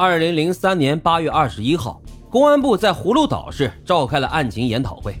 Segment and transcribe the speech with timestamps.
[0.00, 2.00] 二零零三年八月二十一号，
[2.30, 5.14] 公安部在葫芦岛市召开了案情研讨会。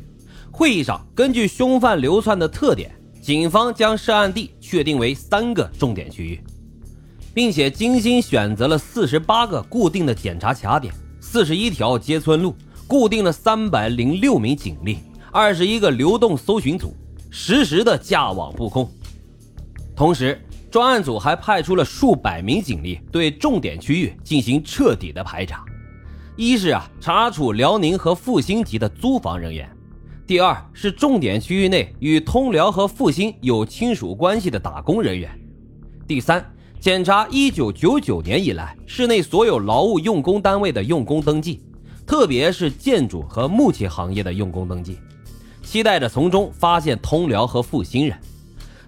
[0.50, 2.90] 会议上，根据凶犯流窜的特点，
[3.20, 6.42] 警方将涉案地确定为三个重点区域，
[7.34, 12.54] 并且精心选择了四十八个固定的检查卡点，四十一条街村路，
[12.86, 15.00] 固定了三百零六名警力，
[15.30, 16.96] 二十一个流动搜寻组，
[17.28, 18.90] 实时的架网布控。
[19.94, 20.40] 同时，
[20.70, 25.64] 专案组还派出了数百名警力对重点区域进行彻底的排查，
[26.36, 29.68] 一是啊查处辽宁和阜新籍的租房人员，
[30.28, 35.28] 第二是重点区域内与通辽和阜新有亲属关系的打工人员，
[36.06, 36.44] 第三
[36.78, 41.60] 检查一九九九年以来市内所有劳务用工单位的用工登记，
[42.06, 44.98] 特别是建筑和木器行业的用工登记，
[45.64, 48.16] 期待着从中发现通辽和阜新人，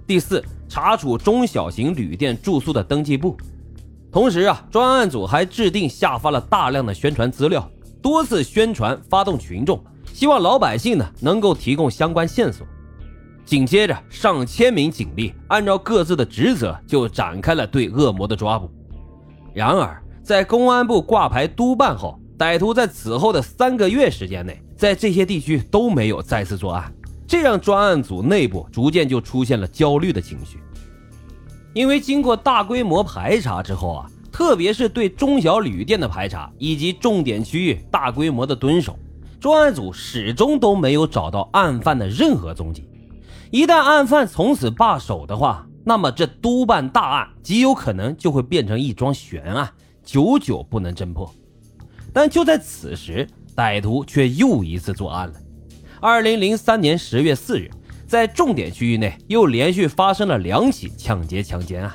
[0.06, 0.40] 第四。
[0.72, 3.36] 查处中小型旅店住宿的登记簿，
[4.10, 9.78] 同时啊，专案组还制定下发了大量的宣传资料，多次宣传发动群众，
[10.14, 12.66] 希望老百姓呢能够提供相关线索。
[13.44, 18.70] 紧接着，上千名警力按照各自的职责就展开了对恶魔的抓捕。
[19.52, 26.90] 然而，在公安部挂牌督办后，歹徒在此后的三个月时间内，在这些地区都没有再次作案。
[27.32, 30.58] 这让专案组内部逐渐就出现了焦虑的情绪，
[31.72, 38.98] 因为经过大规模排查之后啊，特别是对中小旅店的排查以及重点区域大规模的蹲守，
[39.40, 42.86] 专案组始终都没有找到案犯的任何踪迹。
[43.50, 49.72] 一旦案犯从此罢手的话，那么这督办大案极有可能就会变成一桩悬案，
[50.04, 51.34] 久久不能侦破。
[52.12, 55.34] 但就在此时，歹徒却又一次作案了。
[56.04, 57.70] 二零零三年十月四日，
[58.08, 61.92] 在重点区域内又连续发生了两起抢劫强奸案。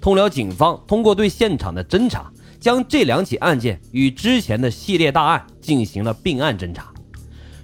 [0.00, 6.90] 通辽警方通过对现场的侦查，将这两起案件与之前的系列大案进行了并案侦查。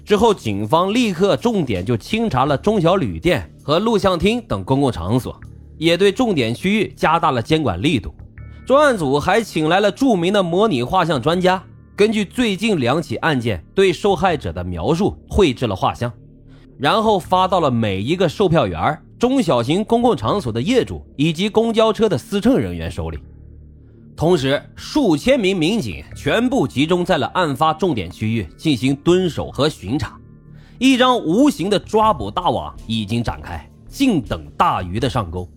[0.05, 5.35] 之后，警方立刻重点就清查了中小旅店和录像厅等公共场所，
[5.79, 8.13] 也对重点区域加大了监管力度。
[8.67, 11.63] 专案组还请来了著名的模拟画像专家。
[12.01, 16.11] 根据最近两起案件对受害者的描述绘制了画像，
[16.79, 23.19] 然后发到了每一个售票员、中小型公共场所的业主以及公交车的司乘人员手里。
[24.17, 30.19] 同时，数千名民警全部集中在了案发重点区域进行蹲守和巡查，
[30.79, 35.47] 一张无形的抓捕大网已经展开，静等大鱼的上钩。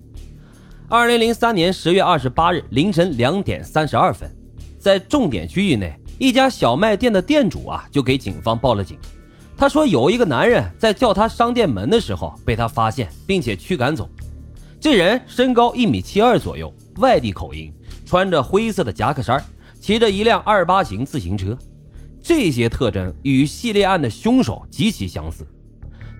[0.90, 4.30] 二零零三年十月二十八日凌晨两点三十二分，
[4.78, 5.98] 在重点区域内。
[6.18, 8.96] 一家小卖店的店主啊，就给警方报了警。
[9.56, 14.08] 他说有一个男人在叫他商店门的时候被他发现，并且驱赶走。
[14.80, 17.72] 这人身高一米七二左右，外地口音，
[18.04, 19.42] 穿着灰色的夹克衫，
[19.80, 21.56] 骑着一辆二八型自行车。
[22.22, 25.46] 这些特征与系列案的凶手极其相似。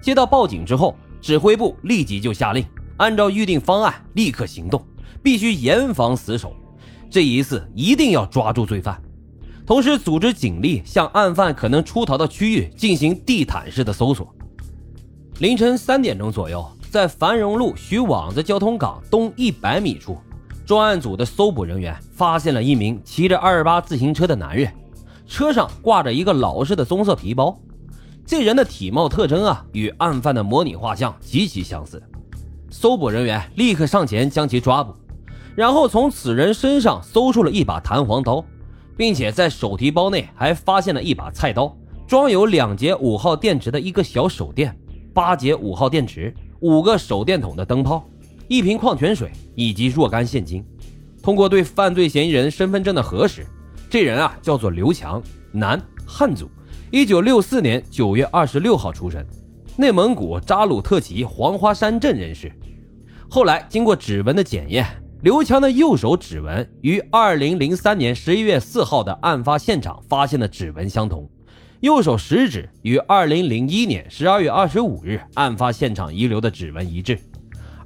[0.01, 2.65] 接到报警之后，指挥部立即就下令，
[2.99, 4.85] 按照预定方案立刻行动，
[5.23, 6.55] 必须严防死守。
[7.11, 9.01] 这一次一定要抓住罪犯。
[9.67, 14.29] 同时，组织警力向案犯可能出逃的区域进行地毯式的搜索。
[15.39, 20.19] 凌晨三点钟左右，在繁荣路徐网子交通港东一百米处，
[20.67, 24.71] 专案组的搜捕人员发现了一名骑着二八自行车的男人，
[25.27, 27.59] 车上挂着一个老式的棕色皮包。
[28.27, 32.03] 这人的体貌特征啊，与案犯的模拟画像极其相似。
[32.71, 34.95] 搜捕人员立刻上前将其抓捕，
[35.57, 38.45] 然后从此人身上搜出了一把弹簧刀。
[38.97, 44.77] 并且在手提包内还发现了一把菜刀，装有两节五号电池的一个小手电，
[45.13, 48.05] 八节五号电池，五个手电筒的灯泡，
[48.49, 50.65] 一瓶矿泉水以及若干现金。
[51.23, 53.47] 通过对犯罪嫌疑人身份证的核实，
[53.91, 55.23] 这人啊叫做刘强，
[55.53, 56.49] 男，汉族，
[56.91, 59.25] 一九六四年九月二十六号出生，
[59.77, 62.53] 内蒙古扎鲁特旗黄花山镇人士。
[63.29, 64.87] 后来经过指纹的检验。
[65.25, 71.27] 刘强的右手指纹与二零零三年十一月四号的案发现场发现的指纹相同，
[71.81, 77.19] 右手食指与二零零一年十二月二十五日案发现场遗留的指纹一致，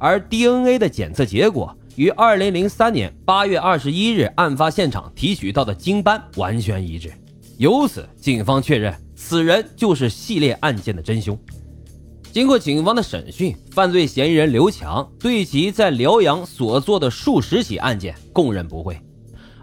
[0.00, 7.12] 而 DNA 的检测结果与二零零三年八月二十一日案发现场提取到的精斑完全一致，
[7.56, 11.38] 由此警方确认此人就是系列案件的真凶。
[12.38, 18.96] 经过警方的审讯，犯罪嫌疑人刘强对其在辽阳所做的数十起案件供认不讳。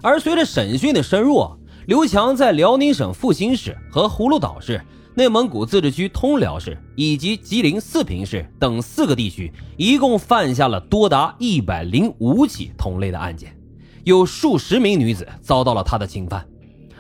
[0.04, 1.48] 而随着审讯的深入，
[1.88, 4.82] 刘强在辽宁省阜新市和葫芦岛市、
[5.14, 13.58] 内蒙古自治区通辽市以及吉林四平市等四个地区，一共犯下了多达一百零五起同类的案件，
[14.04, 16.46] 有数十名女子遭到了他的侵犯，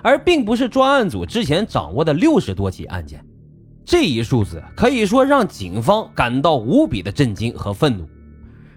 [0.01, 3.21] 而并不是专案组之前掌握的六十多起案件。
[3.85, 8.07] 这一数字可以说让警方感到无比的震惊和愤怒。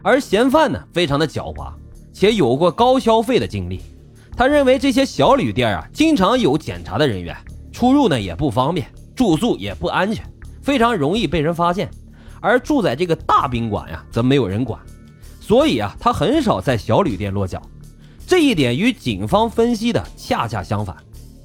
[0.02, 1.72] 而嫌犯呢，非常的狡猾，
[2.12, 3.81] 且有过高消费的经历。
[4.37, 7.34] 他认为这些小旅店啊，经常有检查的人员，
[7.72, 10.25] 出入呢也不方便，住宿也不安全，
[10.62, 11.90] 非常容易被人发现。
[12.40, 14.78] 而住在这个大宾馆呀，则没有人管，
[15.40, 17.61] 所以啊，他很少在小旅店落脚。
[18.26, 20.94] 这一点与警方分析的恰恰相反。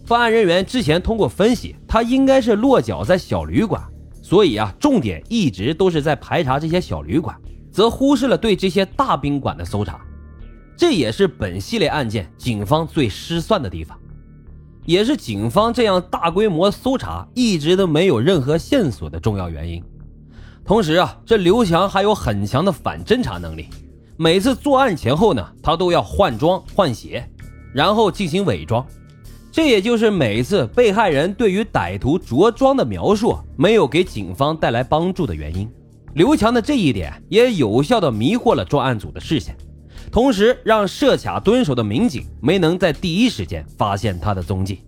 [0.08, 3.82] 办案人员之前通过分析，他应该是落脚在小旅馆，
[4.22, 7.36] 所以啊，重点一直都是在排查这些小旅馆，
[7.72, 10.02] 则忽视了对这些大宾馆的搜查。
[10.76, 13.98] 这也是本系列案件警方最失算的地方，
[14.86, 19.82] 也是警方这样大规模搜查一直都没有任何线索的重要原因。
[20.66, 23.70] 同时啊，这刘强还有很强的反侦查能力。
[24.18, 27.28] 每次作案前后呢，他都要换装换鞋，
[27.74, 28.86] 然后进行伪装。
[29.54, 35.70] 这也就是每次被害人对于歹徒着装的描述没有给警方带来帮助的原因。
[36.16, 39.56] 刘强的这一点也有效的迷惑了专案组的视线，
[40.12, 44.82] 同时让设卡蹲守的民警没能在第一时间发现他的踪迹。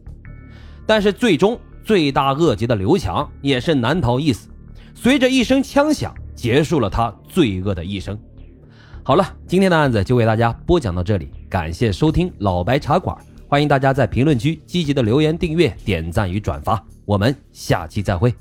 [0.88, 4.50] 但是最终罪大恶极的刘强也是难逃一死。
[4.96, 8.18] 随着一声枪响，结束了他罪恶的一生。
[9.04, 13.16] 好了，今天的案子就为大家播讲到这里，感谢收听老白茶馆，
[13.56, 18.36] 欢迎大家在评论区积极的留言、订阅、点赞与转发，我们下期再会。